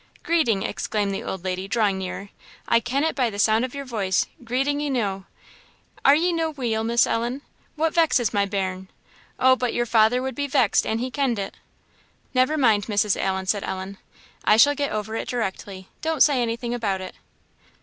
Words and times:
"Greeting!" 0.23 0.63
exclaimed 0.63 1.13
the 1.13 1.21
old 1.23 1.43
lady, 1.43 1.67
drawing 1.67 1.99
nearer, 1.99 2.29
"I 2.67 2.79
ken 2.79 3.03
it 3.03 3.13
by 3.15 3.29
the 3.29 3.37
sound 3.37 3.63
of 3.65 3.75
your 3.75 3.85
voice; 3.85 4.25
greeting 4.43 4.79
eenow! 4.79 5.25
Are 6.03 6.15
ye 6.15 6.33
no 6.33 6.49
weel, 6.49 6.83
Miss 6.83 7.05
Ellen? 7.05 7.43
What 7.75 7.93
vexes 7.93 8.33
my 8.33 8.45
bairn? 8.47 8.87
Oh, 9.37 9.55
but 9.55 9.75
your 9.75 9.85
father 9.85 10.19
would 10.23 10.33
be 10.33 10.47
vexed 10.47 10.87
an 10.87 10.97
he 10.97 11.11
kenned 11.11 11.37
it!" 11.37 11.53
"Never 12.33 12.57
mind, 12.57 12.87
Mrs. 12.87 13.15
Allen," 13.15 13.45
said 13.45 13.63
Ellen; 13.63 13.99
"I 14.43 14.57
shall 14.57 14.73
get 14.73 14.91
over 14.91 15.15
it 15.15 15.27
directly; 15.27 15.87
don't 16.01 16.23
say 16.23 16.41
anything 16.41 16.73
about 16.73 16.99
it." 17.01 17.13